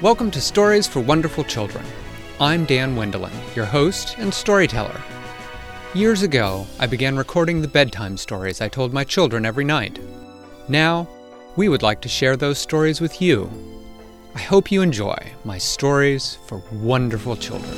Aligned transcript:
Welcome 0.00 0.30
to 0.30 0.40
Stories 0.40 0.86
for 0.86 1.00
Wonderful 1.00 1.42
Children. 1.42 1.84
I'm 2.38 2.66
Dan 2.66 2.94
Wendelin, 2.94 3.32
your 3.56 3.64
host 3.64 4.14
and 4.18 4.32
storyteller. 4.32 5.02
Years 5.92 6.22
ago, 6.22 6.68
I 6.78 6.86
began 6.86 7.16
recording 7.16 7.60
the 7.60 7.66
bedtime 7.66 8.16
stories 8.16 8.60
I 8.60 8.68
told 8.68 8.92
my 8.92 9.02
children 9.02 9.44
every 9.44 9.64
night. 9.64 9.98
Now, 10.68 11.08
we 11.56 11.68
would 11.68 11.82
like 11.82 12.00
to 12.02 12.08
share 12.08 12.36
those 12.36 12.60
stories 12.60 13.00
with 13.00 13.20
you. 13.20 13.50
I 14.36 14.38
hope 14.38 14.70
you 14.70 14.82
enjoy 14.82 15.18
my 15.44 15.58
stories 15.58 16.38
for 16.46 16.62
wonderful 16.70 17.34
children. 17.34 17.72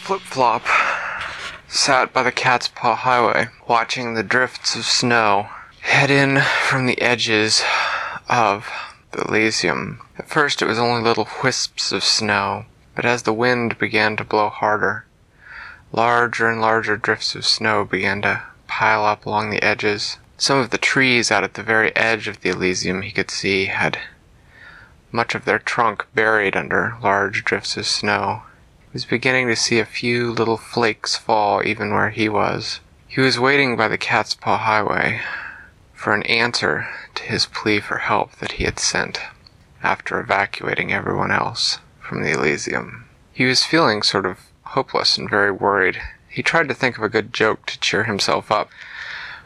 Flip 0.00 0.22
Flop 0.22 0.62
sat 1.76 2.10
by 2.10 2.22
the 2.22 2.32
Cat's 2.32 2.68
Paw 2.68 2.94
Highway, 2.94 3.48
watching 3.68 4.14
the 4.14 4.22
drifts 4.22 4.74
of 4.76 4.86
snow 4.86 5.50
head 5.82 6.10
in 6.10 6.40
from 6.40 6.86
the 6.86 6.98
edges 7.02 7.62
of 8.30 8.66
the 9.12 9.20
Elysium. 9.28 10.00
At 10.18 10.28
first, 10.28 10.62
it 10.62 10.66
was 10.66 10.78
only 10.78 11.02
little 11.02 11.28
wisps 11.44 11.92
of 11.92 12.02
snow, 12.02 12.64
but 12.94 13.04
as 13.04 13.24
the 13.24 13.32
wind 13.34 13.76
began 13.76 14.16
to 14.16 14.24
blow 14.24 14.48
harder, 14.48 15.04
larger 15.92 16.48
and 16.48 16.62
larger 16.62 16.96
drifts 16.96 17.34
of 17.34 17.44
snow 17.44 17.84
began 17.84 18.22
to 18.22 18.42
pile 18.66 19.04
up 19.04 19.26
along 19.26 19.50
the 19.50 19.62
edges. 19.62 20.16
Some 20.38 20.58
of 20.58 20.70
the 20.70 20.78
trees 20.78 21.30
out 21.30 21.44
at 21.44 21.54
the 21.54 21.62
very 21.62 21.94
edge 21.94 22.26
of 22.26 22.40
the 22.40 22.48
Elysium 22.48 23.02
he 23.02 23.12
could 23.12 23.30
see 23.30 23.66
had 23.66 23.98
much 25.12 25.34
of 25.34 25.44
their 25.44 25.58
trunk 25.58 26.06
buried 26.14 26.56
under 26.56 26.96
large 27.02 27.44
drifts 27.44 27.76
of 27.76 27.86
snow. 27.86 28.44
He 28.96 28.98
was 28.98 29.04
beginning 29.04 29.48
to 29.48 29.56
see 29.56 29.78
a 29.78 29.84
few 29.84 30.32
little 30.32 30.56
flakes 30.56 31.16
fall 31.16 31.62
even 31.62 31.92
where 31.92 32.08
he 32.08 32.30
was. 32.30 32.80
He 33.06 33.20
was 33.20 33.38
waiting 33.38 33.76
by 33.76 33.88
the 33.88 33.98
Cat's 33.98 34.34
Paw 34.34 34.56
Highway 34.56 35.20
for 35.92 36.14
an 36.14 36.22
answer 36.22 36.88
to 37.16 37.22
his 37.24 37.44
plea 37.44 37.78
for 37.78 37.98
help 37.98 38.36
that 38.36 38.52
he 38.52 38.64
had 38.64 38.78
sent 38.78 39.20
after 39.82 40.18
evacuating 40.18 40.94
everyone 40.94 41.30
else 41.30 41.78
from 42.00 42.22
the 42.22 42.32
Elysium. 42.32 43.04
He 43.34 43.44
was 43.44 43.66
feeling 43.66 44.00
sort 44.00 44.24
of 44.24 44.38
hopeless 44.62 45.18
and 45.18 45.28
very 45.28 45.52
worried. 45.52 46.00
He 46.30 46.42
tried 46.42 46.68
to 46.68 46.74
think 46.74 46.96
of 46.96 47.04
a 47.04 47.10
good 47.10 47.34
joke 47.34 47.66
to 47.66 47.78
cheer 47.78 48.04
himself 48.04 48.50
up, 48.50 48.70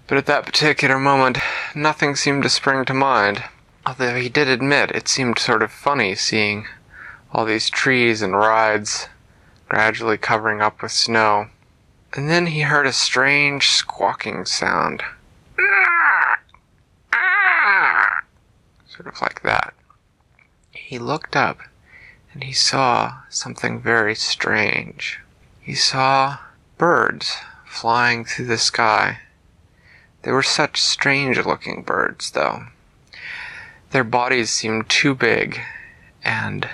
but 0.06 0.16
at 0.16 0.26
that 0.26 0.46
particular 0.46 1.00
moment, 1.00 1.38
nothing 1.74 2.14
seemed 2.14 2.44
to 2.44 2.48
spring 2.48 2.84
to 2.84 2.94
mind. 2.94 3.42
Although 3.84 4.14
he 4.14 4.28
did 4.28 4.46
admit 4.46 4.92
it 4.92 5.08
seemed 5.08 5.40
sort 5.40 5.64
of 5.64 5.72
funny 5.72 6.14
seeing 6.14 6.68
all 7.32 7.44
these 7.44 7.68
trees 7.68 8.22
and 8.22 8.36
rides 8.36 9.08
gradually 9.70 10.18
covering 10.18 10.60
up 10.60 10.82
with 10.82 10.90
snow. 10.90 11.46
And 12.14 12.28
then 12.28 12.46
he 12.46 12.62
heard 12.62 12.88
a 12.88 12.92
strange 12.92 13.68
squawking 13.68 14.44
sound. 14.44 15.00
Sort 18.88 19.06
of 19.06 19.20
like 19.22 19.42
that. 19.42 19.72
He 20.72 20.98
looked 20.98 21.36
up 21.36 21.60
and 22.32 22.42
he 22.42 22.52
saw 22.52 23.18
something 23.28 23.80
very 23.80 24.16
strange. 24.16 25.20
He 25.60 25.74
saw 25.74 26.38
birds 26.76 27.36
flying 27.64 28.24
through 28.24 28.46
the 28.46 28.58
sky. 28.58 29.20
They 30.22 30.32
were 30.32 30.42
such 30.42 30.82
strange 30.82 31.38
looking 31.38 31.82
birds, 31.82 32.32
though. 32.32 32.64
Their 33.92 34.04
bodies 34.04 34.50
seemed 34.50 34.88
too 34.88 35.14
big, 35.14 35.60
and 36.25 36.69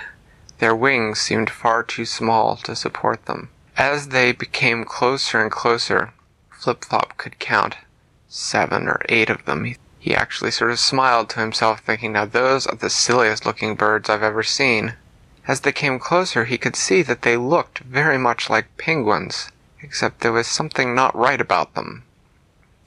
their 0.59 0.75
wings 0.75 1.19
seemed 1.21 1.49
far 1.49 1.83
too 1.83 2.05
small 2.05 2.55
to 2.57 2.75
support 2.75 3.25
them. 3.25 3.49
As 3.77 4.07
they 4.07 4.31
became 4.31 4.85
closer 4.85 5.41
and 5.41 5.51
closer, 5.51 6.13
Flip 6.49 6.83
Flop 6.83 7.17
could 7.17 7.37
count 7.37 7.75
seven 8.27 8.87
or 8.87 9.01
eight 9.07 9.29
of 9.29 9.45
them. 9.45 9.75
He, 9.99 10.15
actually 10.15 10.51
sort 10.51 10.71
of 10.71 10.79
smiled 10.79 11.29
to 11.29 11.39
himself, 11.39 11.81
thinking, 11.81 12.13
now 12.13 12.25
those 12.25 12.65
are 12.65 12.75
the 12.75 12.89
silliest 12.89 13.45
looking 13.45 13.75
birds 13.75 14.09
I've 14.09 14.23
ever 14.23 14.43
seen. 14.43 14.95
As 15.47 15.61
they 15.61 15.71
came 15.71 15.99
closer, 15.99 16.45
he 16.45 16.57
could 16.57 16.75
see 16.75 17.01
that 17.03 17.21
they 17.21 17.37
looked 17.37 17.79
very 17.79 18.17
much 18.17 18.49
like 18.49 18.77
penguins, 18.77 19.49
except 19.81 20.21
there 20.21 20.31
was 20.31 20.47
something 20.47 20.95
not 20.95 21.15
right 21.15 21.39
about 21.39 21.75
them. 21.75 22.03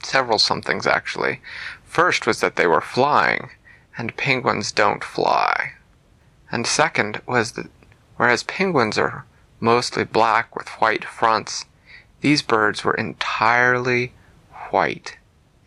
Several 0.03 0.39
somethings, 0.39 0.85
actually. 0.85 1.41
First 1.85 2.27
was 2.27 2.39
that 2.41 2.55
they 2.55 2.67
were 2.67 2.81
flying, 2.81 3.51
and 3.97 4.17
penguins 4.17 4.71
don't 4.71 5.03
fly. 5.03 5.73
And 6.51 6.67
second 6.67 7.21
was 7.25 7.53
that 7.53 7.69
whereas 8.17 8.43
penguins 8.43 8.97
are 8.97 9.25
mostly 9.59 10.03
black 10.03 10.55
with 10.55 10.67
white 10.81 11.05
fronts, 11.05 11.65
these 12.19 12.41
birds 12.41 12.83
were 12.83 12.93
entirely 12.93 14.13
white. 14.69 15.17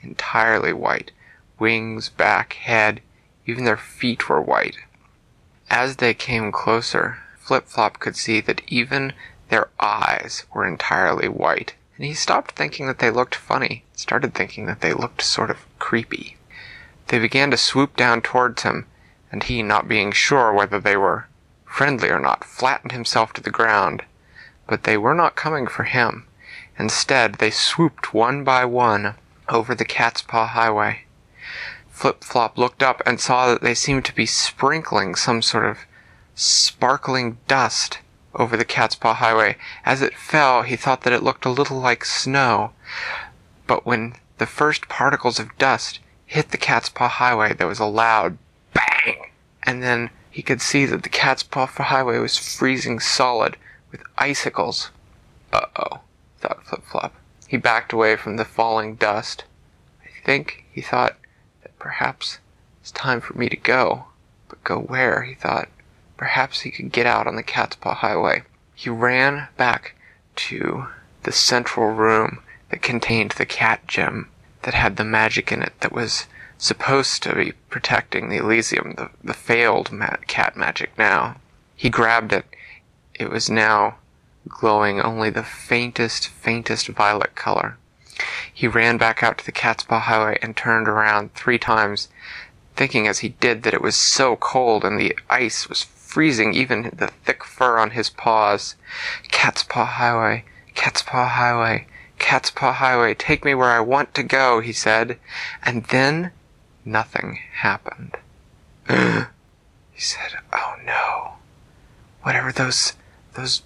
Entirely 0.03 0.73
white. 0.73 1.11
Wings, 1.59 2.09
back, 2.09 2.55
head, 2.55 3.01
even 3.47 3.65
their 3.65 3.77
feet 3.77 4.29
were 4.29 4.41
white. 4.41 4.77
As 5.71 5.97
they 5.97 6.15
came 6.15 6.53
closer, 6.53 7.19
Flip 7.39 7.67
Flop 7.67 7.99
could 7.99 8.17
see 8.17 8.41
that 8.41 8.63
even 8.69 9.13
their 9.49 9.69
eyes 9.81 10.45
were 10.53 10.67
entirely 10.67 11.29
white, 11.29 11.75
and 11.97 12.05
he 12.05 12.15
stopped 12.15 12.53
thinking 12.53 12.87
that 12.87 12.99
they 12.99 13.11
looked 13.11 13.35
funny, 13.35 13.85
started 13.95 14.35
thinking 14.35 14.67
that 14.67 14.81
they 14.81 14.93
looked 14.93 15.23
sort 15.23 15.51
of 15.51 15.67
creepy. 15.79 16.37
They 17.09 17.19
began 17.19 17.51
to 17.51 17.57
swoop 17.57 17.97
down 17.97 18.23
towards 18.23 18.63
him, 18.63 18.87
and 19.35 19.43
he, 19.43 19.65
not 19.65 19.89
being 19.89 20.13
sure 20.13 20.53
whether 20.53 20.79
they 20.79 20.97
were 20.97 21.27
friendly 21.65 22.09
or 22.09 22.21
not, 22.21 22.45
flattened 22.45 22.93
himself 22.93 23.33
to 23.33 23.41
the 23.41 23.51
ground. 23.51 24.05
But 24.69 24.85
they 24.85 24.97
were 24.97 25.13
not 25.13 25.35
coming 25.35 25.67
for 25.67 25.83
him. 25.83 26.29
Instead, 26.79 27.35
they 27.35 27.51
swooped 27.51 28.15
one 28.15 28.45
by 28.45 28.65
one 28.65 29.17
over 29.49 29.75
the 29.75 29.85
Cat's 29.85 30.23
Paw 30.23 30.47
Highway. 30.47 31.07
Flip 31.91 32.23
Flop 32.23 32.57
looked 32.57 32.81
up 32.81 33.03
and 33.05 33.21
saw 33.21 33.49
that 33.49 33.61
they 33.61 33.75
seemed 33.75 34.05
to 34.05 34.15
be 34.15 34.25
sprinkling 34.25 35.17
some 35.17 35.43
sort 35.43 35.65
of 35.65 35.79
sparkling 36.37 37.39
dust 37.49 37.99
over 38.37 38.57
the 38.57 38.65
Cat's 38.65 38.95
Paw 38.95 39.15
Highway. 39.15 39.57
As 39.85 40.01
it 40.01 40.17
fell, 40.17 40.63
he 40.63 40.77
thought 40.77 41.03
that 41.03 41.13
it 41.13 41.25
looked 41.25 41.45
a 41.45 41.51
little 41.51 41.81
like 41.81 42.05
snow. 42.05 42.71
But 43.67 43.85
when 43.85 44.15
the 44.39 44.47
first 44.47 44.89
particles 44.89 45.41
of 45.41 45.59
dust 45.59 45.99
hit 46.25 46.53
the 46.53 46.57
Cat's 46.57 46.89
Paw 46.89 47.09
Highway, 47.09 47.53
there 47.53 47.67
was 47.67 47.81
a 47.81 47.85
loud 47.85 48.39
and 49.65 49.83
then 49.83 50.11
he 50.31 50.43
could 50.43 50.61
see 50.61 50.85
that 50.87 51.03
the 51.03 51.09
Cat's 51.09 51.43
Paw 51.43 51.67
Highway 51.67 52.19
was 52.19 52.39
freezing 52.39 53.01
solid 53.01 53.57
with 53.91 54.03
icicles. 54.19 54.91
Uh 55.53 55.67
oh, 55.77 56.01
thought 56.41 56.67
Flip 56.67 56.83
Flop. 56.85 57.15
He 57.47 57.57
backed 57.57 57.93
away 57.93 58.17
from 58.17 58.37
the 58.37 58.45
falling 58.45 58.97
dust. 58.97 59.45
I 60.03 60.09
think, 60.25 60.65
he 60.73 60.81
thought, 60.81 61.17
that 61.63 61.79
perhaps 61.79 62.39
it's 62.81 62.91
time 62.91 63.21
for 63.21 63.39
me 63.39 63.49
to 63.49 63.57
go. 63.57 64.07
But 64.49 64.65
go 64.65 64.81
where, 64.81 65.23
he 65.23 65.35
thought. 65.35 65.69
Perhaps 66.17 66.63
he 66.63 66.71
could 66.71 66.93
get 66.93 67.07
out 67.07 67.27
on 67.27 67.37
the 67.37 67.43
Cat's 67.43 67.77
Paw 67.77 67.95
Highway. 67.95 68.43
He 68.75 68.91
ran 68.91 69.49
back 69.57 69.95
to 70.37 70.89
the 71.23 71.33
central 71.33 71.91
room 71.91 72.41
that 72.71 72.83
contained 72.83 73.33
the 73.33 73.47
cat 73.47 73.87
gem 73.87 74.29
that 74.63 74.75
had 74.75 74.97
the 74.97 75.05
magic 75.05 75.53
in 75.53 75.63
it 75.63 75.75
that 75.81 75.93
was 75.93 76.27
supposed 76.65 77.23
to 77.23 77.35
be 77.35 77.53
protecting 77.69 78.31
the 78.31 78.39
Elysium, 78.39 78.95
the, 78.97 79.11
the 79.23 79.35
failed 79.35 79.91
cat 80.27 80.57
magic 80.57 80.91
now. 80.97 81.37
He 81.77 81.91
grabbed 81.91 82.33
it. 82.33 82.47
It 83.15 83.29
was 83.29 83.51
now 83.51 83.97
glowing 84.49 84.99
only 84.99 85.29
the 85.29 85.43
faintest, 85.43 86.27
faintest 86.29 86.89
violet 86.89 87.35
color. 87.35 87.77
He 88.53 88.67
ran 88.67 88.97
back 88.97 89.23
out 89.23 89.37
to 89.39 89.45
the 89.45 89.53
Cat's 89.53 89.85
Paw 89.85 90.01
Highway 90.01 90.39
and 90.41 90.57
turned 90.57 90.89
around 90.89 91.35
three 91.35 91.59
times, 91.59 92.09
thinking 92.77 93.07
as 93.07 93.19
he 93.19 93.29
did 93.29 93.63
that 93.65 93.75
it 93.75 93.83
was 93.83 93.95
so 93.95 94.35
cold 94.35 94.87
and 94.87 94.99
the 94.99 95.15
ice 95.29 95.69
was 95.69 95.83
freezing 95.83 96.55
even 96.55 96.91
the 96.97 97.09
thick 97.09 97.45
fur 97.45 97.77
on 97.77 97.91
his 97.91 98.09
paws. 98.09 98.75
Cat's 99.31 99.65
Paw 99.65 99.85
Highway, 99.85 100.45
Cat's 100.75 101.03
Paw 101.03 101.29
Highway, 101.29 101.89
Cat's 102.19 102.51
Paw 102.51 102.73
Highway, 102.73 103.13
take 103.13 103.45
me 103.45 103.55
where 103.55 103.71
I 103.71 103.81
want 103.81 104.15
to 104.15 104.23
go, 104.23 104.61
he 104.61 104.73
said. 104.73 105.19
And 105.63 105.85
then 105.85 106.33
nothing 106.85 107.39
happened. 107.53 108.17
he 108.89 110.01
said, 110.01 110.39
Oh 110.53 110.77
no. 110.85 111.35
Whatever 112.23 112.53
those, 112.53 112.95
those 113.35 113.63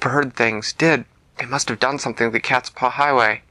bird 0.00 0.34
things 0.34 0.72
did, 0.72 1.04
they 1.38 1.46
must 1.46 1.68
have 1.68 1.80
done 1.80 1.98
something 1.98 2.28
to 2.28 2.32
the 2.32 2.40
Cat's 2.40 2.70
Paw 2.70 2.90
Highway. 2.90 3.42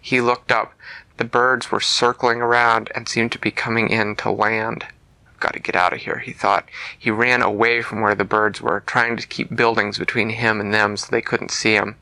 He 0.00 0.20
looked 0.20 0.52
up. 0.52 0.74
The 1.16 1.24
birds 1.24 1.70
were 1.70 1.80
circling 1.80 2.40
around 2.40 2.90
and 2.94 3.08
seemed 3.08 3.32
to 3.32 3.38
be 3.38 3.50
coming 3.50 3.90
in 3.90 4.16
to 4.16 4.30
land. 4.30 4.86
I've 5.28 5.40
got 5.40 5.52
to 5.54 5.60
get 5.60 5.76
out 5.76 5.92
of 5.92 6.00
here, 6.00 6.18
he 6.18 6.32
thought. 6.32 6.68
He 6.98 7.10
ran 7.10 7.42
away 7.42 7.82
from 7.82 8.00
where 8.00 8.14
the 8.14 8.24
birds 8.24 8.60
were, 8.60 8.80
trying 8.80 9.16
to 9.16 9.26
keep 9.26 9.54
buildings 9.54 9.98
between 9.98 10.30
him 10.30 10.60
and 10.60 10.72
them 10.72 10.96
so 10.96 11.08
they 11.10 11.22
couldn't 11.22 11.50
see 11.50 11.74
him. 11.74 11.96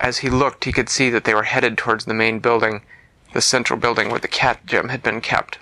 As 0.00 0.18
he 0.18 0.30
looked, 0.30 0.64
he 0.64 0.72
could 0.72 0.88
see 0.88 1.10
that 1.10 1.24
they 1.24 1.34
were 1.34 1.44
headed 1.44 1.76
towards 1.76 2.04
the 2.04 2.14
main 2.14 2.38
building, 2.38 2.82
the 3.32 3.40
central 3.40 3.78
building 3.78 4.08
where 4.08 4.20
the 4.20 4.28
cat 4.28 4.66
gem 4.66 4.88
had 4.88 5.02
been 5.02 5.20
kept. 5.20 5.58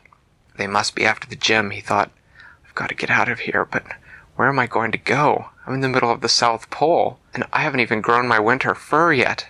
They 0.61 0.67
must 0.67 0.95
be 0.95 1.07
after 1.07 1.27
the 1.27 1.37
gem, 1.37 1.71
he 1.71 1.81
thought. 1.81 2.11
I've 2.67 2.75
got 2.75 2.91
to 2.91 2.95
get 2.95 3.09
out 3.09 3.31
of 3.31 3.41
here, 3.41 3.65
but 3.65 3.83
where 4.37 4.47
am 4.47 4.59
I 4.59 4.67
going 4.67 4.93
to 4.93 4.99
go? 4.99 5.47
I'm 5.67 5.73
in 5.73 5.81
the 5.81 5.89
middle 5.89 6.11
of 6.11 6.21
the 6.21 6.29
South 6.29 6.69
Pole, 6.69 7.19
and 7.33 7.47
I 7.51 7.63
haven't 7.63 7.81
even 7.81 8.03
grown 8.03 8.29
my 8.29 8.39
winter 8.39 8.75
fur 8.75 9.15
yet. 9.15 9.47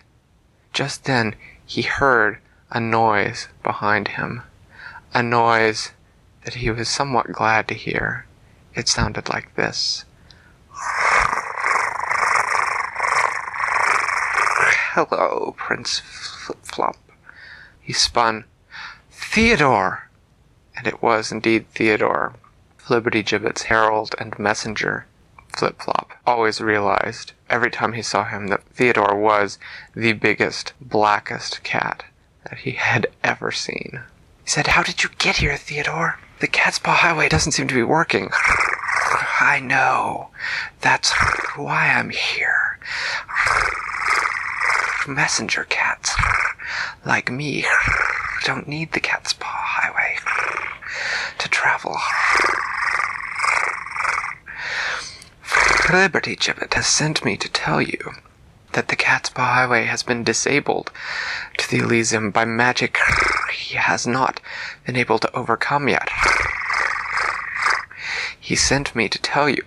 Just 0.72 1.06
then, 1.06 1.34
he 1.66 1.82
heard 1.82 2.38
a 2.70 2.78
noise 2.78 3.48
behind 3.64 4.06
him. 4.06 4.42
A 5.12 5.20
noise 5.20 5.90
that 6.44 6.54
he 6.54 6.70
was 6.70 6.88
somewhat 6.88 7.32
glad 7.32 7.66
to 7.66 7.74
hear. 7.74 8.26
It 8.76 8.86
sounded 8.86 9.28
like 9.28 9.56
this. 9.56 10.04
Hello, 14.94 15.56
Prince 15.58 15.98
Flip 15.98 16.58
Flop. 16.62 16.96
He 17.80 17.92
spun. 17.92 18.44
Theodore! 19.10 20.09
And 20.80 20.86
it 20.86 21.02
was 21.02 21.30
indeed 21.30 21.68
Theodore, 21.74 22.32
Liberty 22.88 23.22
Flibbertigibbet's 23.22 23.64
herald 23.64 24.14
and 24.18 24.38
messenger. 24.38 25.04
Flip 25.54 25.78
Flop 25.82 26.12
always 26.26 26.62
realized 26.62 27.34
every 27.50 27.70
time 27.70 27.92
he 27.92 28.00
saw 28.00 28.24
him 28.24 28.46
that 28.46 28.64
Theodore 28.64 29.14
was 29.14 29.58
the 29.94 30.14
biggest, 30.14 30.72
blackest 30.80 31.62
cat 31.62 32.04
that 32.48 32.60
he 32.60 32.70
had 32.70 33.08
ever 33.22 33.52
seen. 33.52 34.00
He 34.42 34.48
said, 34.48 34.68
How 34.68 34.82
did 34.82 35.02
you 35.02 35.10
get 35.18 35.36
here, 35.36 35.58
Theodore? 35.58 36.18
The 36.40 36.46
Cat's 36.46 36.78
Paw 36.78 36.94
Highway 36.94 37.28
doesn't 37.28 37.52
seem 37.52 37.68
to 37.68 37.74
be 37.74 37.82
working. 37.82 38.30
I 39.40 39.60
know. 39.62 40.30
That's 40.80 41.12
why 41.56 41.88
I'm 41.88 42.08
here. 42.08 42.78
Messenger 45.06 45.64
cats, 45.64 46.16
like 47.04 47.30
me, 47.30 47.66
don't 48.44 48.66
need 48.66 48.92
the 48.92 49.00
Cat's 49.00 49.34
Paw 49.34 49.59
travel. 51.80 52.00
Flibbertigibbet 55.42 56.74
has 56.74 56.86
sent 56.86 57.24
me 57.24 57.36
to 57.36 57.48
tell 57.48 57.80
you 57.80 58.12
that 58.72 58.88
the 58.88 58.96
Cat's 58.96 59.30
Paw 59.30 59.54
Highway 59.54 59.84
has 59.86 60.02
been 60.02 60.22
disabled 60.22 60.92
to 61.58 61.68
the 61.68 61.78
Elysium 61.78 62.30
by 62.30 62.44
magic 62.44 62.98
he 63.52 63.76
has 63.76 64.06
not 64.06 64.40
been 64.86 64.96
able 64.96 65.18
to 65.18 65.34
overcome 65.36 65.88
yet. 65.88 66.08
He 68.38 68.54
sent 68.54 68.94
me 68.94 69.08
to 69.08 69.18
tell 69.20 69.48
you 69.48 69.64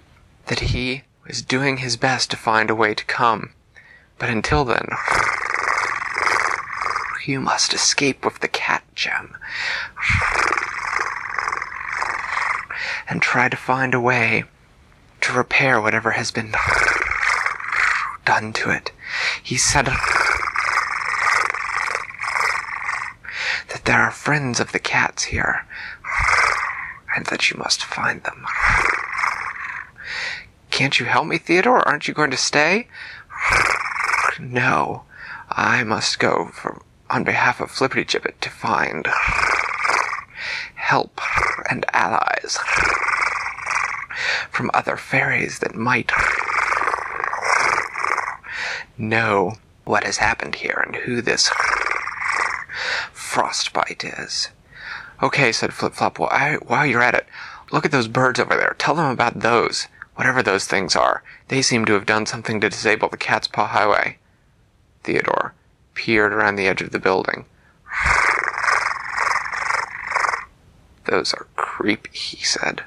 that 0.48 0.60
he 0.72 1.04
is 1.28 1.42
doing 1.42 1.78
his 1.78 1.98
best 1.98 2.32
to 2.32 2.38
find 2.38 2.70
a 2.70 2.76
way 2.76 2.94
to 2.94 3.06
come. 3.06 3.52
But 4.20 4.30
until 4.30 4.64
then, 4.64 4.88
you 7.26 7.40
must 7.40 7.74
escape 7.74 8.24
with 8.24 8.40
the 8.40 8.48
cat 8.48 8.84
gem. 8.96 9.36
And 13.10 13.22
try 13.22 13.50
to 13.50 13.58
find 13.58 13.94
a 13.94 14.00
way 14.00 14.46
to 15.22 15.34
repair 15.34 15.80
whatever 15.80 16.12
has 16.12 16.32
been 16.32 16.54
done 18.26 18.54
to 18.54 18.70
it. 18.70 18.92
He 19.42 19.58
said 19.58 19.86
that 23.70 23.82
there 23.86 24.02
are 24.02 24.12
friends 24.12 24.60
of 24.60 24.72
the 24.72 24.80
cats 24.80 25.24
here, 25.24 25.66
and 27.16 27.26
that 27.28 27.50
you 27.50 27.58
must 27.58 27.84
find 27.84 28.24
them. 28.24 28.46
Can't 30.72 31.00
you 31.00 31.06
help 31.06 31.28
me, 31.28 31.38
Theodore? 31.38 31.88
Aren't 31.88 32.08
you 32.08 32.14
going 32.14 32.32
to 32.32 32.38
stay? 32.38 32.88
No, 34.40 35.04
I 35.50 35.84
must 35.84 36.18
go 36.20 36.48
for, 36.48 36.82
on 37.10 37.24
behalf 37.24 37.62
of 37.62 37.70
Flibbertigibbet 37.72 38.40
to 38.42 38.50
find 38.50 39.08
help 40.76 41.22
and 41.70 41.86
allies 41.94 42.58
from 44.50 44.70
other 44.74 44.98
fairies 44.98 45.60
that 45.60 45.76
might 45.76 46.12
know 48.98 49.54
what 49.86 50.04
has 50.04 50.18
happened 50.18 50.56
here 50.56 50.84
and 50.86 50.96
who 50.98 51.22
this 51.22 51.50
frostbite 53.12 54.04
is. 54.04 54.50
Okay, 55.22 55.52
said 55.52 55.74
Flip 55.74 55.94
Flop. 55.94 56.20
Well, 56.20 56.58
while 56.68 56.86
you're 56.86 57.02
at 57.02 57.16
it, 57.16 57.26
look 57.72 57.86
at 57.86 57.92
those 57.92 58.08
birds 58.08 58.40
over 58.40 58.56
there. 58.56 58.76
Tell 58.78 58.96
them 58.96 59.10
about 59.10 59.40
those. 59.40 59.88
Whatever 60.16 60.44
those 60.44 60.66
things 60.66 60.96
are. 60.96 61.24
They 61.48 61.62
seem 61.64 61.86
to 61.86 61.94
have 61.94 62.06
done 62.06 62.26
something 62.28 62.62
to 62.62 62.70
disable 62.70 63.10
the 63.10 63.18
Cat's 63.18 63.48
Paw 63.48 63.68
Highway. 63.68 64.18
Theodore 65.04 65.54
peered 65.96 66.34
around 66.34 66.56
the 66.56 66.68
edge 66.68 66.82
of 66.82 66.92
the 66.92 67.00
building. 67.00 67.46
Those 71.14 71.36
are 71.36 71.46
creepy, 71.56 72.10
he 72.12 72.44
said. 72.44 72.86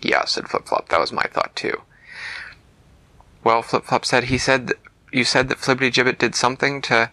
Yeah, 0.00 0.24
said 0.24 0.48
Flip 0.48 0.66
Flop. 0.66 0.88
That 0.88 1.00
was 1.00 1.12
my 1.12 1.24
thought 1.24 1.54
too. 1.54 1.82
Well, 3.44 3.60
Flip 3.60 3.84
Flop 3.84 4.06
said 4.06 4.24
he 4.24 4.38
said 4.38 4.72
you 5.12 5.22
said 5.24 5.50
that 5.50 5.58
Flibbertigibbet 5.58 6.16
did 6.16 6.34
something 6.34 6.80
to 6.80 7.10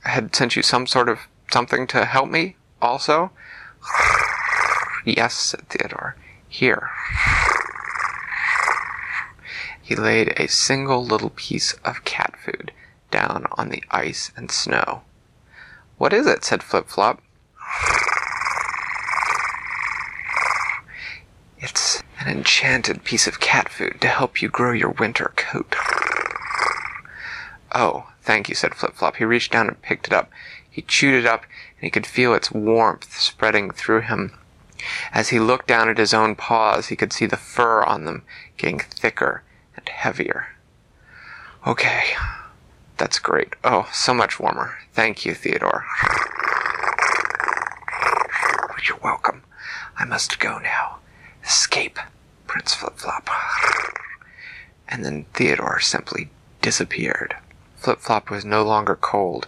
had 0.00 0.34
sent 0.34 0.56
you 0.56 0.62
some 0.62 0.88
sort 0.88 1.08
of 1.08 1.28
something 1.52 1.86
to 1.86 2.04
help 2.04 2.28
me 2.28 2.56
also. 2.82 3.30
yes, 5.04 5.34
said 5.34 5.68
Theodore. 5.68 6.16
Here. 6.48 6.90
He 9.80 9.94
laid 9.94 10.34
a 10.36 10.48
single 10.48 11.04
little 11.04 11.30
piece 11.30 11.74
of 11.84 12.02
cat 12.02 12.34
food 12.44 12.72
down 13.12 13.46
on 13.52 13.68
the 13.68 13.84
ice 13.92 14.32
and 14.36 14.50
snow. 14.50 15.02
What 15.96 16.12
is 16.12 16.26
it? 16.26 16.44
said 16.44 16.64
Flip 16.64 16.88
Flop. 16.88 17.22
It's 21.58 22.02
an 22.26 22.38
enchanted 22.38 23.04
piece 23.04 23.28
of 23.28 23.38
cat 23.38 23.68
food 23.68 24.00
to 24.00 24.08
help 24.08 24.42
you 24.42 24.48
grow 24.48 24.72
your 24.72 24.90
winter 24.90 25.32
coat. 25.36 25.76
Oh, 27.72 28.08
thank 28.22 28.48
you, 28.48 28.54
said 28.54 28.74
Flip 28.74 28.94
Flop. 28.94 29.16
He 29.16 29.24
reached 29.24 29.52
down 29.52 29.68
and 29.68 29.80
picked 29.80 30.08
it 30.08 30.12
up. 30.12 30.28
He 30.68 30.82
chewed 30.82 31.14
it 31.14 31.26
up, 31.26 31.42
and 31.42 31.82
he 31.82 31.90
could 31.90 32.06
feel 32.06 32.34
its 32.34 32.50
warmth 32.50 33.16
spreading 33.16 33.70
through 33.70 34.00
him. 34.02 34.32
As 35.12 35.28
he 35.28 35.38
looked 35.38 35.68
down 35.68 35.88
at 35.88 35.98
his 35.98 36.12
own 36.12 36.34
paws, 36.34 36.88
he 36.88 36.96
could 36.96 37.12
see 37.12 37.26
the 37.26 37.36
fur 37.36 37.84
on 37.84 38.04
them 38.04 38.24
getting 38.56 38.80
thicker 38.80 39.44
and 39.76 39.88
heavier. 39.88 40.48
Okay, 41.64 42.14
that's 42.96 43.20
great. 43.20 43.54
Oh, 43.62 43.88
so 43.92 44.12
much 44.12 44.40
warmer. 44.40 44.78
Thank 44.92 45.24
you, 45.24 45.32
Theodore. 45.32 45.86
You're 48.86 48.98
welcome. 49.02 49.42
I 49.96 50.04
must 50.04 50.38
go 50.38 50.58
now. 50.58 50.98
Escape, 51.46 52.00
Prince 52.48 52.74
Flip 52.74 52.96
Flop. 52.96 53.30
And 54.88 55.04
then 55.04 55.26
Theodore 55.32 55.78
simply 55.78 56.28
disappeared. 56.60 57.36
Flip 57.76 58.00
Flop 58.00 58.30
was 58.30 58.44
no 58.44 58.64
longer 58.64 58.96
cold, 58.96 59.46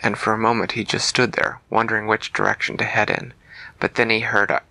and 0.00 0.18
for 0.18 0.32
a 0.32 0.38
moment 0.38 0.72
he 0.72 0.82
just 0.82 1.08
stood 1.08 1.32
there, 1.32 1.60
wondering 1.70 2.08
which 2.08 2.32
direction 2.32 2.76
to 2.78 2.84
head 2.84 3.08
in. 3.08 3.32
But 3.78 3.94
then 3.94 4.10
he 4.10 4.20
heard 4.20 4.50
a 4.50 4.62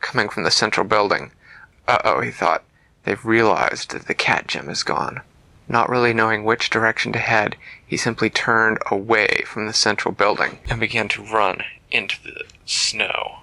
coming 0.00 0.28
from 0.28 0.44
the 0.44 0.50
central 0.52 0.86
building. 0.86 1.32
Uh 1.88 1.98
oh, 2.04 2.20
he 2.20 2.30
thought. 2.30 2.62
They've 3.04 3.24
realized 3.24 3.90
that 3.90 4.06
the 4.06 4.14
cat 4.14 4.46
gem 4.46 4.68
is 4.68 4.84
gone. 4.84 5.22
Not 5.66 5.88
really 5.88 6.14
knowing 6.14 6.44
which 6.44 6.70
direction 6.70 7.12
to 7.14 7.18
head, 7.18 7.56
he 7.84 7.96
simply 7.96 8.30
turned 8.30 8.78
away 8.88 9.42
from 9.46 9.66
the 9.66 9.72
central 9.72 10.14
building 10.14 10.60
and 10.68 10.78
began 10.78 11.08
to 11.08 11.24
run 11.24 11.64
into 11.90 12.22
the 12.22 12.44
snow 12.66 13.41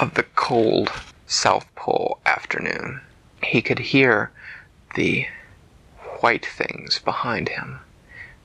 of 0.00 0.14
the 0.14 0.22
cold 0.34 0.90
South 1.26 1.66
Pole 1.74 2.18
afternoon. 2.24 3.02
He 3.44 3.60
could 3.60 3.78
hear 3.78 4.32
the 4.94 5.26
white 6.20 6.44
things 6.44 6.98
behind 6.98 7.50
him 7.50 7.80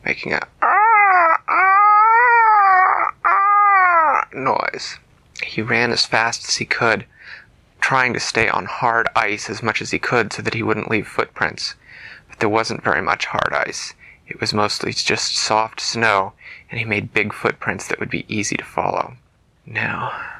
making 0.05 0.33
a 0.33 0.47
ah, 0.61 1.37
ah, 1.47 3.07
ah, 3.25 4.27
noise. 4.33 4.99
He 5.43 5.61
ran 5.61 5.91
as 5.91 6.05
fast 6.05 6.47
as 6.47 6.57
he 6.57 6.65
could, 6.65 7.05
trying 7.81 8.13
to 8.13 8.19
stay 8.19 8.47
on 8.47 8.65
hard 8.65 9.07
ice 9.15 9.49
as 9.49 9.63
much 9.63 9.81
as 9.81 9.91
he 9.91 9.99
could 9.99 10.31
so 10.31 10.41
that 10.43 10.53
he 10.53 10.61
wouldn't 10.61 10.91
leave 10.91 11.07
footprints. 11.07 11.73
But 12.29 12.39
there 12.39 12.49
wasn't 12.49 12.83
very 12.83 13.01
much 13.01 13.25
hard 13.25 13.53
ice. 13.53 13.93
It 14.27 14.39
was 14.39 14.53
mostly 14.53 14.93
just 14.93 15.35
soft 15.35 15.79
snow, 15.79 16.33
and 16.69 16.79
he 16.79 16.85
made 16.85 17.13
big 17.13 17.33
footprints 17.33 17.87
that 17.87 17.99
would 17.99 18.09
be 18.09 18.25
easy 18.27 18.57
to 18.57 18.63
follow. 18.63 19.15
Now, 19.65 20.34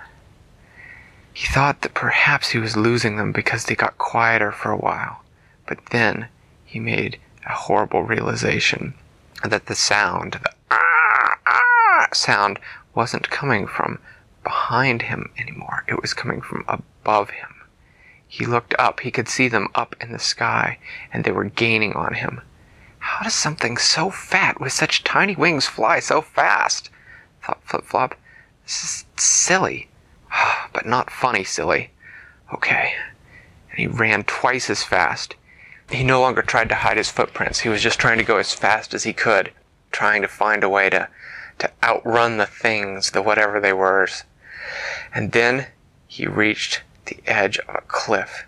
he 1.36 1.48
thought 1.48 1.82
that 1.82 1.94
perhaps 1.94 2.52
he 2.52 2.58
was 2.58 2.78
losing 2.78 3.18
them 3.18 3.34
because 3.34 3.66
they 3.66 3.76
got 3.76 3.98
quieter 3.98 4.54
for 4.54 4.72
a 4.72 4.78
while. 4.78 5.22
But 5.68 5.88
then 5.88 6.30
he 6.64 6.80
made 6.80 7.20
a 7.46 7.52
horrible 7.52 8.04
realization 8.04 8.94
that 9.44 9.66
the 9.66 9.76
sound, 9.76 10.40
the 10.42 10.54
ah, 10.72 11.38
ah 11.46 12.08
sound, 12.14 12.58
wasn't 12.94 13.30
coming 13.30 13.68
from 13.68 14.00
behind 14.46 15.02
him 15.02 15.30
anymore. 15.38 15.84
It 15.90 16.02
was 16.02 16.14
coming 16.14 16.40
from 16.40 16.64
above 16.70 17.32
him. 17.32 17.54
He 18.26 18.46
looked 18.46 18.74
up. 18.80 19.02
He 19.02 19.12
could 19.12 19.28
see 19.28 19.50
them 19.50 19.68
up 19.76 19.94
in 20.00 20.14
the 20.14 20.20
sky, 20.20 20.78
and 21.12 21.26
they 21.26 21.34
were 21.34 21.44
gaining 21.44 21.94
on 21.94 22.14
him. 22.14 22.40
How 23.00 23.24
does 23.24 23.34
something 23.34 23.76
so 23.76 24.10
fat 24.10 24.62
with 24.62 24.72
such 24.72 25.04
tiny 25.04 25.36
wings 25.36 25.68
fly 25.68 26.00
so 26.00 26.22
fast? 26.22 26.90
thought 27.44 27.62
Flip 27.66 27.84
Flop. 27.84 28.16
This 28.64 28.84
is 28.86 29.06
silly, 29.18 29.90
but 30.74 30.86
not 30.86 31.12
funny 31.12 31.44
silly. 31.44 31.92
Okay. 32.54 32.94
And 33.72 33.80
he 33.80 33.88
ran 33.88 34.24
twice 34.24 34.70
as 34.70 34.84
fast. 34.84 35.36
He 35.90 36.04
no 36.04 36.22
longer 36.22 36.42
tried 36.42 36.70
to 36.70 36.76
hide 36.76 36.98
his 36.98 37.12
footprints. 37.12 37.60
He 37.60 37.70
was 37.70 37.82
just 37.82 38.00
trying 38.00 38.18
to 38.18 38.24
go 38.24 38.38
as 38.38 38.54
fast 38.54 38.94
as 38.94 39.04
he 39.04 39.14
could, 39.14 39.52
trying 39.92 40.22
to 40.22 40.28
find 40.28 40.64
a 40.64 40.70
way 40.70 40.90
to, 40.90 41.08
to 41.60 41.72
outrun 41.84 42.38
the 42.38 42.46
things, 42.46 43.12
the 43.12 43.22
whatever 43.22 43.60
they 43.60 43.74
were. 43.74 44.08
And 45.14 45.32
then 45.32 45.68
he 46.08 46.26
reached 46.26 46.82
the 47.06 47.20
edge 47.26 47.60
of 47.60 47.76
a 47.76 47.82
cliff. 47.82 48.46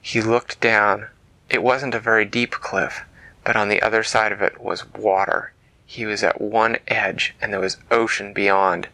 He 0.00 0.20
looked 0.20 0.60
down. 0.60 1.08
It 1.48 1.62
wasn't 1.62 1.94
a 1.94 2.00
very 2.00 2.26
deep 2.26 2.52
cliff, 2.52 3.02
but 3.44 3.56
on 3.56 3.68
the 3.68 3.80
other 3.80 4.02
side 4.02 4.32
of 4.32 4.42
it 4.42 4.60
was 4.60 4.86
water. 4.92 5.52
He 5.86 6.04
was 6.04 6.22
at 6.22 6.40
one 6.40 6.76
edge, 6.88 7.34
and 7.40 7.52
there 7.52 7.60
was 7.60 7.78
ocean 7.90 8.32
beyond. 8.34 8.88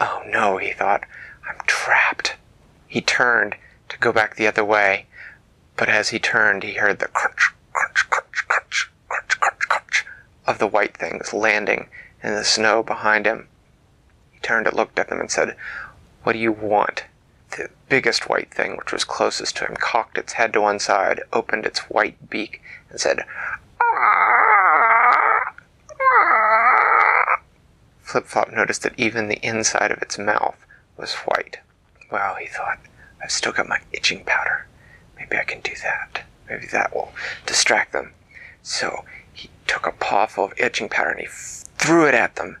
Oh 0.00 0.22
no, 0.26 0.56
he 0.56 0.72
thought, 0.72 1.04
I'm 1.48 1.56
trapped. 1.66 2.36
He 2.86 3.00
turned 3.00 3.56
to 3.88 3.98
go 3.98 4.12
back 4.12 4.36
the 4.36 4.46
other 4.46 4.64
way, 4.64 5.06
but 5.76 5.88
as 5.88 6.10
he 6.10 6.18
turned, 6.18 6.62
he 6.62 6.74
heard 6.74 6.98
the 6.98 7.08
crunch, 7.08 7.52
crunch, 7.72 8.10
crunch, 8.10 8.46
crunch, 8.48 8.90
crunch, 9.08 9.40
crunch, 9.40 9.68
crunch 9.68 10.06
of 10.46 10.58
the 10.58 10.66
white 10.66 10.96
things 10.96 11.32
landing 11.32 11.88
in 12.22 12.34
the 12.34 12.44
snow 12.44 12.82
behind 12.82 13.26
him. 13.26 13.48
He 14.30 14.40
turned 14.40 14.66
and 14.66 14.76
looked 14.76 14.98
at 14.98 15.08
them 15.08 15.20
and 15.20 15.30
said, 15.30 15.56
What 16.22 16.34
do 16.34 16.38
you 16.38 16.52
want? 16.52 17.04
The 17.56 17.70
biggest 17.88 18.28
white 18.28 18.52
thing, 18.52 18.76
which 18.76 18.92
was 18.92 19.04
closest 19.04 19.56
to 19.56 19.66
him, 19.66 19.76
cocked 19.76 20.18
its 20.18 20.34
head 20.34 20.52
to 20.52 20.60
one 20.60 20.78
side, 20.78 21.22
opened 21.32 21.64
its 21.64 21.80
white 21.90 22.28
beak, 22.28 22.60
and 22.90 23.00
said, 23.00 23.24
ah! 23.80 25.54
Flip 28.02 28.26
Flop 28.26 28.52
noticed 28.52 28.82
that 28.82 28.98
even 28.98 29.28
the 29.28 29.44
inside 29.46 29.90
of 29.90 30.02
its 30.02 30.18
mouth 30.18 30.56
was 30.98 31.14
white. 31.14 31.58
Well, 32.10 32.34
he 32.34 32.46
thought, 32.46 32.78
I've 33.22 33.30
still 33.30 33.52
got 33.52 33.68
my 33.68 33.80
itching 33.92 34.24
powder. 34.24 34.66
Maybe 35.16 35.36
I 35.36 35.44
can 35.44 35.60
do 35.60 35.72
that. 35.82 36.24
Maybe 36.48 36.66
that 36.66 36.94
will 36.94 37.12
distract 37.46 37.92
them. 37.92 38.12
So 38.62 39.04
he 39.32 39.50
took 39.66 39.86
a 39.86 39.92
paw 39.92 40.26
full 40.26 40.44
of 40.46 40.58
itching 40.58 40.88
powder 40.88 41.10
and 41.10 41.20
he 41.20 41.26
threw 41.28 42.06
it 42.06 42.14
at 42.14 42.36
them. 42.36 42.58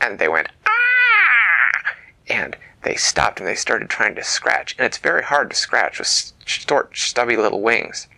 And 0.00 0.18
they 0.18 0.28
went, 0.28 0.48
ah! 0.66 1.94
And 2.28 2.56
they 2.82 2.96
stopped 2.96 3.38
and 3.38 3.48
they 3.48 3.54
started 3.54 3.88
trying 3.88 4.14
to 4.16 4.24
scratch. 4.24 4.74
And 4.78 4.84
it's 4.84 4.98
very 4.98 5.22
hard 5.22 5.50
to 5.50 5.56
scratch 5.56 5.98
with 5.98 6.32
short, 6.44 6.96
stubby 6.96 7.36
little 7.36 7.60
wings. 7.60 8.08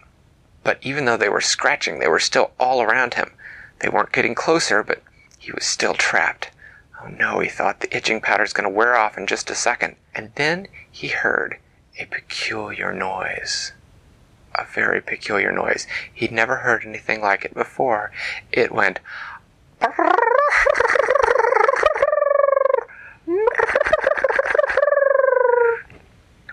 But 0.63 0.79
even 0.81 1.05
though 1.05 1.19
they 1.19 1.29
were 1.29 1.43
scratching, 1.43 1.99
they 1.99 2.09
were 2.09 2.19
still 2.19 2.53
all 2.59 2.81
around 2.81 3.15
him. 3.15 3.33
They 3.81 3.91
weren't 3.91 4.13
getting 4.13 4.35
closer, 4.35 4.83
but 4.83 5.03
he 5.39 5.53
was 5.53 5.65
still 5.65 5.93
trapped. 5.93 6.51
Oh 7.05 7.09
no, 7.09 7.41
he 7.41 7.49
thought, 7.49 7.81
the 7.81 7.95
itching 7.95 8.21
powder's 8.21 8.53
going 8.53 8.65
to 8.65 8.75
wear 8.75 8.97
off 8.97 9.19
in 9.19 9.27
just 9.27 9.51
a 9.51 9.55
second. 9.55 9.97
And 10.15 10.31
then 10.37 10.69
he 10.91 11.09
heard 11.09 11.59
a 11.99 12.07
peculiar 12.07 12.93
noise. 12.95 13.73
A 14.55 14.65
very 14.65 15.03
peculiar 15.03 15.53
noise. 15.53 15.87
He'd 16.13 16.33
never 16.33 16.57
heard 16.57 16.85
anything 16.85 17.21
like 17.21 17.45
it 17.45 17.53
before. 17.55 18.11
It 18.53 18.73
went. 18.73 19.01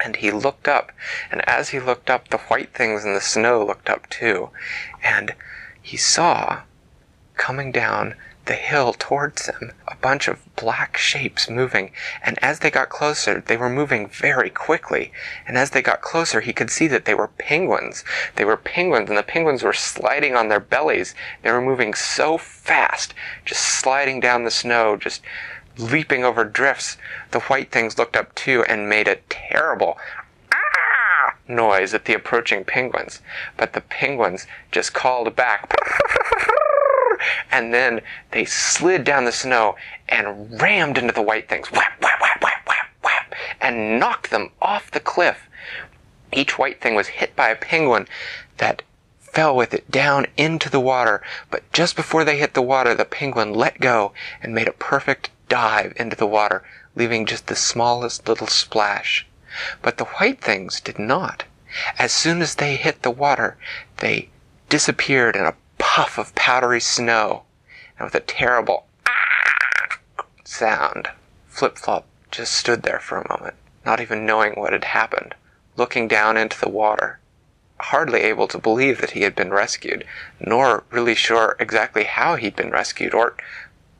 And 0.03 0.15
he 0.17 0.31
looked 0.31 0.67
up, 0.67 0.91
and 1.31 1.47
as 1.47 1.69
he 1.69 1.79
looked 1.79 2.09
up, 2.09 2.27
the 2.29 2.39
white 2.39 2.73
things 2.73 3.05
in 3.05 3.13
the 3.13 3.21
snow 3.21 3.63
looked 3.63 3.89
up 3.89 4.09
too. 4.09 4.49
And 5.03 5.35
he 5.81 5.95
saw, 5.95 6.61
coming 7.37 7.71
down 7.71 8.15
the 8.45 8.53
hill 8.55 8.93
towards 8.97 9.45
them 9.45 9.71
a 9.87 9.95
bunch 9.95 10.27
of 10.27 10.39
black 10.55 10.97
shapes 10.97 11.49
moving, 11.49 11.91
and 12.23 12.39
as 12.43 12.59
they 12.59 12.71
got 12.71 12.89
closer, 12.89 13.41
they 13.41 13.57
were 13.57 13.69
moving 13.69 14.07
very 14.07 14.49
quickly. 14.49 15.11
And 15.47 15.57
as 15.57 15.71
they 15.71 15.81
got 15.81 16.01
closer, 16.01 16.41
he 16.41 16.53
could 16.53 16.71
see 16.71 16.87
that 16.87 17.05
they 17.05 17.13
were 17.13 17.27
penguins. 17.27 18.03
They 18.35 18.45
were 18.45 18.57
penguins, 18.57 19.09
and 19.09 19.17
the 19.17 19.23
penguins 19.23 19.63
were 19.63 19.73
sliding 19.73 20.35
on 20.35 20.47
their 20.47 20.59
bellies. 20.59 21.13
They 21.43 21.51
were 21.51 21.61
moving 21.61 21.93
so 21.93 22.37
fast, 22.37 23.13
just 23.45 23.61
sliding 23.61 24.19
down 24.19 24.43
the 24.43 24.51
snow, 24.51 24.95
just 24.95 25.21
leaping 25.77 26.23
over 26.23 26.43
drifts. 26.43 26.97
The 27.31 27.41
white 27.41 27.71
things 27.71 27.97
looked 27.97 28.17
up 28.17 28.33
too 28.35 28.63
and 28.67 28.89
made 28.89 29.07
a 29.07 29.19
terrible 29.29 29.97
ah! 30.51 31.35
noise 31.47 31.93
at 31.93 32.05
the 32.05 32.13
approaching 32.13 32.65
penguins. 32.65 33.21
But 33.57 33.73
the 33.73 33.81
penguins 33.81 34.47
just 34.71 34.93
called 34.93 35.35
back. 35.35 35.73
and 37.51 37.73
then 37.73 38.01
they 38.31 38.45
slid 38.45 39.03
down 39.03 39.25
the 39.25 39.31
snow 39.31 39.75
and 40.09 40.61
rammed 40.61 40.97
into 40.97 41.13
the 41.13 41.21
white 41.21 41.47
things, 41.49 41.71
whap, 41.71 42.01
whap, 42.01 42.19
whap, 42.21 42.41
whap, 42.41 42.67
whap, 42.67 42.89
whap, 43.03 43.35
and 43.59 43.99
knocked 43.99 44.29
them 44.29 44.51
off 44.61 44.91
the 44.91 44.99
cliff. 44.99 45.49
Each 46.31 46.57
white 46.57 46.81
thing 46.81 46.95
was 46.95 47.07
hit 47.07 47.35
by 47.35 47.49
a 47.49 47.55
penguin 47.55 48.07
that 48.57 48.83
fell 49.19 49.55
with 49.55 49.73
it 49.73 49.89
down 49.89 50.27
into 50.37 50.69
the 50.69 50.79
water, 50.79 51.21
but 51.49 51.71
just 51.71 51.95
before 51.95 52.23
they 52.23 52.37
hit 52.37 52.53
the 52.53 52.61
water, 52.61 52.93
the 52.93 53.05
penguin 53.05 53.53
let 53.53 53.79
go 53.79 54.13
and 54.41 54.53
made 54.53 54.67
a 54.67 54.73
perfect 54.73 55.29
dive 55.47 55.93
into 55.95 56.15
the 56.15 56.27
water, 56.27 56.63
leaving 56.95 57.25
just 57.25 57.47
the 57.47 57.55
smallest 57.55 58.27
little 58.27 58.47
splash. 58.47 59.25
But 59.81 59.97
the 59.97 60.05
white 60.05 60.41
things 60.41 60.79
did 60.79 60.99
not. 60.99 61.43
As 61.97 62.11
soon 62.11 62.41
as 62.41 62.55
they 62.55 62.75
hit 62.75 63.01
the 63.01 63.11
water, 63.11 63.57
they 63.97 64.29
disappeared 64.69 65.35
in 65.35 65.45
a 65.45 65.55
puff 65.93 66.17
of 66.17 66.33
powdery 66.35 66.79
snow, 66.79 67.43
and 67.99 68.05
with 68.05 68.15
a 68.15 68.19
terrible 68.21 68.87
sound, 70.45 71.09
Flip 71.49 71.77
Flop 71.77 72.05
just 72.31 72.53
stood 72.53 72.83
there 72.83 73.01
for 73.01 73.17
a 73.17 73.27
moment, 73.27 73.55
not 73.85 73.99
even 73.99 74.25
knowing 74.25 74.53
what 74.53 74.71
had 74.71 74.85
happened, 74.85 75.35
looking 75.75 76.07
down 76.07 76.37
into 76.37 76.57
the 76.57 76.69
water, 76.69 77.19
hardly 77.77 78.21
able 78.21 78.47
to 78.47 78.57
believe 78.57 79.01
that 79.01 79.11
he 79.11 79.23
had 79.23 79.35
been 79.35 79.51
rescued, 79.51 80.05
nor 80.39 80.85
really 80.91 81.13
sure 81.13 81.57
exactly 81.59 82.05
how 82.05 82.37
he'd 82.37 82.55
been 82.55 82.71
rescued, 82.71 83.13
or 83.13 83.35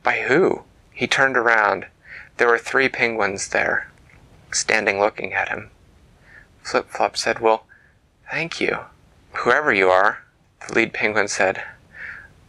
by 0.02 0.22
who. 0.22 0.62
He 0.92 1.06
turned 1.06 1.36
around. 1.36 1.84
There 2.38 2.48
were 2.48 2.58
three 2.58 2.88
penguins 2.88 3.48
there, 3.48 3.90
standing 4.50 4.98
looking 4.98 5.34
at 5.34 5.50
him. 5.50 5.68
Flip 6.62 6.88
Flop 6.88 7.18
said, 7.18 7.38
Well, 7.38 7.66
thank 8.30 8.62
you. 8.62 8.78
Whoever 9.34 9.74
you 9.74 9.90
are, 9.90 10.24
the 10.66 10.72
lead 10.72 10.94
penguin 10.94 11.28
said, 11.28 11.62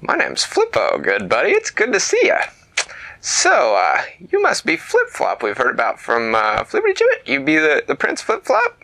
My 0.05 0.15
name's 0.15 0.43
Flippo, 0.43 1.01
good 1.01 1.29
buddy. 1.29 1.51
It's 1.51 1.71
good 1.71 1.93
to 1.93 1.99
see 1.99 2.19
you. 2.25 2.35
So, 3.21 3.77
uh, 3.77 4.01
you 4.29 4.41
must 4.41 4.65
be 4.65 4.75
Flip 4.75 5.07
Flop 5.07 5.41
we've 5.41 5.55
heard 5.55 5.73
about 5.73 5.97
from 5.97 6.35
uh, 6.35 6.65
Flippity 6.65 7.05
Gibbet. 7.05 7.25
You 7.25 7.39
be 7.39 7.55
the, 7.55 7.85
the 7.87 7.95
Prince 7.95 8.21
Flip 8.21 8.43
Flop? 8.43 8.83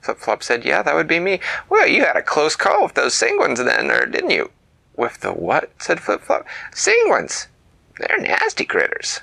Flip 0.00 0.16
Flop 0.16 0.42
said, 0.42 0.64
Yeah, 0.64 0.80
that 0.80 0.94
would 0.94 1.06
be 1.06 1.20
me. 1.20 1.40
Well, 1.68 1.86
you 1.86 2.06
had 2.06 2.16
a 2.16 2.22
close 2.22 2.56
call 2.56 2.84
with 2.84 2.94
those 2.94 3.12
sanguines 3.12 3.62
then, 3.62 3.90
or 3.90 4.06
didn't 4.06 4.30
you? 4.30 4.50
With 4.96 5.20
the 5.20 5.30
what? 5.30 5.70
said 5.78 6.00
Flip 6.00 6.22
Flop. 6.22 6.46
Sanguines. 6.72 7.48
They're 7.98 8.18
nasty 8.18 8.64
critters. 8.64 9.20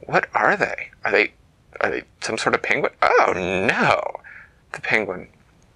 What 0.00 0.28
are 0.34 0.58
they? 0.58 0.90
Are 1.06 1.10
they 1.10 1.32
are 1.80 1.90
they 1.90 2.02
some 2.20 2.36
sort 2.36 2.54
of 2.54 2.62
penguin? 2.62 2.92
Oh 3.00 3.32
no. 3.34 4.20
The 4.72 4.82
penguin 4.82 5.28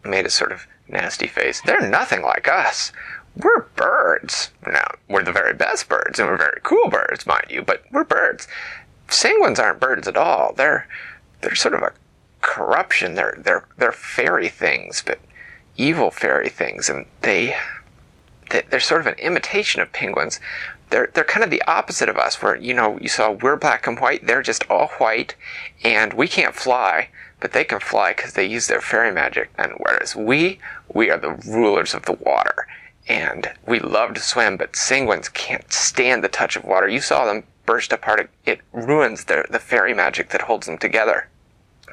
made 0.05 0.27
a 0.27 0.31
sort 0.31 0.53
of 0.53 0.67
nasty 0.89 1.27
face. 1.27 1.63
They're 1.63 1.89
nothing 1.89 2.21
like 2.21 2.49
us. 2.49 2.93
We're 3.37 3.63
birds. 3.77 4.51
Now, 4.67 4.95
we're 5.09 5.23
the 5.23 5.33
very 5.33 5.55
best 5.55 5.89
birds, 5.89 6.19
and 6.19 6.29
we're 6.29 6.37
very 6.37 6.61
cool 6.63 6.89
birds, 6.89 7.27
mind 7.27 7.47
you, 7.49 7.63
but 7.63 7.85
we're 7.91 8.05
birds. 8.05 8.49
Sanguines 9.09 9.59
aren't 9.59 9.81
birds 9.81 10.07
at 10.09 10.17
all. 10.17 10.53
They're 10.53 10.87
they're 11.41 11.55
sort 11.55 11.75
of 11.75 11.83
a 11.83 11.93
corruption. 12.41 13.15
They're 13.15 13.39
they're 13.39 13.67
they're 13.79 13.93
fairy 13.93 14.49
things, 14.49 15.03
but 15.05 15.21
evil 15.77 16.11
fairy 16.11 16.49
things, 16.49 16.89
and 16.89 17.07
they 17.23 17.57
they're 18.51 18.81
sort 18.81 19.01
of 19.01 19.07
an 19.07 19.19
imitation 19.19 19.81
of 19.81 19.93
penguins, 19.93 20.41
they're 20.91 21.11
they're 21.15 21.25
kind 21.25 21.45
of 21.45 21.51
the 21.51 21.63
opposite 21.63 22.09
of 22.09 22.19
us 22.19 22.43
where 22.43 22.57
you 22.57 22.75
know 22.75 22.99
you 23.01 23.09
saw 23.09 23.31
we're 23.31 23.57
black 23.57 23.87
and 23.87 23.99
white 23.99 24.27
they're 24.27 24.43
just 24.43 24.69
all 24.69 24.89
white 24.99 25.35
and 25.83 26.13
we 26.13 26.29
can't 26.29 26.55
fly 26.55 27.09
but 27.41 27.53
they 27.53 27.65
can 27.65 27.81
fly 27.81 28.13
because 28.13 28.35
they 28.35 28.45
use 28.45 28.67
their 28.67 28.81
fairy 28.81 29.13
magic 29.13 29.51
and 29.57 29.73
whereas 29.79 30.15
we 30.15 30.59
we 30.93 31.11
are 31.11 31.19
the 31.19 31.41
rulers 31.49 31.95
of 31.95 32.05
the 32.05 32.13
water 32.13 32.67
and 33.11 33.51
we 33.67 33.79
love 33.81 34.15
to 34.15 34.21
swim 34.21 34.57
but 34.57 34.73
sanguines 34.73 35.33
can't 35.33 35.73
stand 35.73 36.23
the 36.23 36.29
touch 36.29 36.57
of 36.57 36.65
water 36.65 36.89
you 36.89 37.01
saw 37.01 37.25
them 37.25 37.43
burst 37.67 37.93
apart 37.93 38.31
it 38.47 38.61
ruins 38.73 39.25
the 39.25 39.61
fairy 39.61 39.93
magic 39.93 40.31
that 40.31 40.43
holds 40.43 40.67
them 40.67 40.79
together 40.79 41.29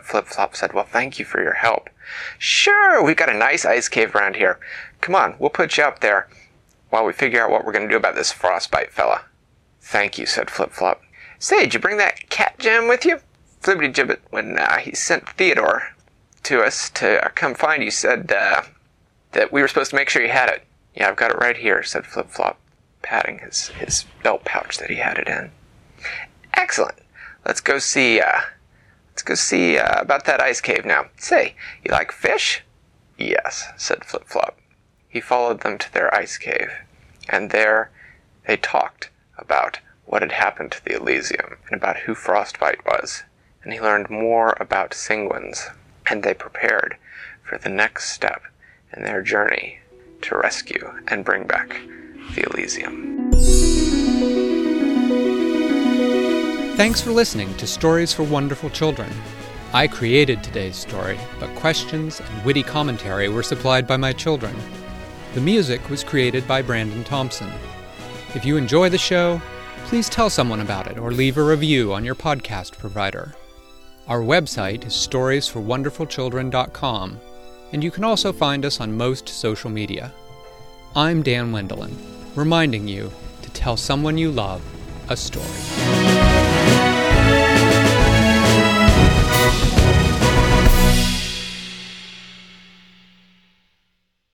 flip 0.01 0.27
flop 0.27 0.55
said 0.55 0.73
well 0.73 0.85
thank 0.85 1.19
you 1.19 1.25
for 1.25 1.41
your 1.41 1.53
help 1.53 1.89
sure 2.37 3.03
we've 3.03 3.17
got 3.17 3.29
a 3.29 3.37
nice 3.37 3.65
ice 3.65 3.89
cave 3.89 4.15
around 4.15 4.35
here 4.35 4.59
come 5.01 5.15
on 5.15 5.35
we'll 5.39 5.49
put 5.49 5.77
you 5.77 5.83
up 5.83 5.99
there 5.99 6.27
while 6.89 7.05
we 7.05 7.13
figure 7.13 7.43
out 7.43 7.49
what 7.49 7.65
we're 7.65 7.71
going 7.71 7.87
to 7.87 7.91
do 7.91 7.97
about 7.97 8.15
this 8.15 8.31
frostbite 8.31 8.91
fella. 8.91 9.25
Thank 9.81 10.17
you, 10.17 10.25
said 10.25 10.49
Flip 10.49 10.71
Flop. 10.71 11.01
Say, 11.39 11.61
did 11.61 11.73
you 11.73 11.79
bring 11.79 11.97
that 11.97 12.29
cat 12.29 12.57
jam 12.59 12.87
with 12.87 13.05
you? 13.05 13.19
Flippity 13.61 13.89
Gibbet, 13.89 14.19
when 14.29 14.57
uh, 14.57 14.77
he 14.77 14.93
sent 14.95 15.27
Theodore 15.29 15.95
to 16.43 16.61
us 16.61 16.89
to 16.91 17.31
come 17.35 17.53
find 17.53 17.83
you, 17.83 17.91
said 17.91 18.31
uh, 18.31 18.63
that 19.33 19.51
we 19.51 19.61
were 19.61 19.67
supposed 19.67 19.89
to 19.91 19.95
make 19.95 20.09
sure 20.09 20.21
you 20.21 20.29
had 20.29 20.49
it. 20.49 20.63
Yeah, 20.97 21.09
I've 21.09 21.15
got 21.15 21.31
it 21.31 21.37
right 21.37 21.55
here, 21.57 21.83
said 21.83 22.05
Flip 22.05 22.29
Flop, 22.29 22.59
patting 23.01 23.39
his, 23.39 23.67
his 23.69 24.05
belt 24.23 24.43
pouch 24.43 24.77
that 24.79 24.89
he 24.89 24.97
had 24.97 25.17
it 25.17 25.27
in. 25.27 25.51
Excellent. 26.53 26.97
Let's 27.45 27.61
go 27.61 27.79
see, 27.79 28.19
uh, 28.19 28.41
let's 29.11 29.23
go 29.23 29.35
see 29.35 29.77
uh, 29.77 30.01
about 30.01 30.25
that 30.25 30.41
ice 30.41 30.59
cave 30.59 30.85
now. 30.85 31.05
Say, 31.17 31.55
you 31.85 31.91
like 31.91 32.11
fish? 32.11 32.63
Yes, 33.17 33.67
said 33.77 34.03
Flip 34.03 34.25
Flop 34.25 34.59
he 35.17 35.21
followed 35.21 35.61
them 35.61 35.79
to 35.79 35.91
their 35.93 36.13
ice 36.13 36.37
cave, 36.37 36.71
and 37.27 37.49
there 37.49 37.89
they 38.45 38.55
talked 38.55 39.09
about 39.37 39.79
what 40.05 40.21
had 40.21 40.31
happened 40.31 40.71
to 40.71 40.83
the 40.85 40.95
Elysium 40.95 41.57
and 41.65 41.75
about 41.75 41.97
who 42.01 42.13
Frostbite 42.13 42.85
was, 42.85 43.23
and 43.63 43.73
he 43.73 43.81
learned 43.81 44.09
more 44.09 44.55
about 44.59 44.91
Sanguines, 44.91 45.71
and 46.05 46.21
they 46.21 46.35
prepared 46.35 46.97
for 47.41 47.57
the 47.57 47.69
next 47.69 48.11
step 48.11 48.43
in 48.95 49.03
their 49.03 49.23
journey 49.23 49.79
to 50.21 50.37
rescue 50.37 50.89
and 51.07 51.25
bring 51.25 51.45
back 51.45 51.81
the 52.35 52.47
Elysium. 52.49 53.31
Thanks 56.75 57.01
for 57.01 57.11
listening 57.11 57.53
to 57.55 57.65
Stories 57.65 58.13
for 58.13 58.21
Wonderful 58.23 58.69
Children. 58.69 59.09
I 59.73 59.87
created 59.87 60.43
today's 60.43 60.75
story, 60.75 61.17
but 61.39 61.53
questions 61.55 62.19
and 62.19 62.45
witty 62.45 62.63
commentary 62.63 63.29
were 63.29 63.43
supplied 63.43 63.87
by 63.87 63.97
my 63.97 64.13
children. 64.13 64.55
The 65.33 65.41
music 65.41 65.89
was 65.89 66.03
created 66.03 66.47
by 66.47 66.61
Brandon 66.61 67.03
Thompson. 67.03 67.51
If 68.35 68.45
you 68.45 68.57
enjoy 68.57 68.89
the 68.89 68.97
show, 68.97 69.41
please 69.85 70.09
tell 70.09 70.29
someone 70.29 70.61
about 70.61 70.87
it 70.87 70.97
or 70.97 71.11
leave 71.11 71.37
a 71.37 71.43
review 71.43 71.93
on 71.93 72.05
your 72.05 72.15
podcast 72.15 72.77
provider. 72.77 73.33
Our 74.07 74.21
website 74.21 74.85
is 74.85 74.93
storiesforwonderfulchildren.com, 74.93 77.19
and 77.71 77.83
you 77.83 77.91
can 77.91 78.03
also 78.03 78.31
find 78.31 78.65
us 78.65 78.79
on 78.79 78.95
most 78.95 79.27
social 79.29 79.69
media. 79.69 80.11
I'm 80.95 81.21
Dan 81.21 81.51
Wendelin, 81.51 81.95
reminding 82.35 82.87
you 82.87 83.11
to 83.41 83.49
tell 83.51 83.77
someone 83.77 84.17
you 84.17 84.31
love 84.31 84.61
a 85.09 85.17
story. 85.17 85.96